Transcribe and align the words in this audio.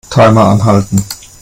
Timer 0.09 0.41
anhalten. 0.43 0.99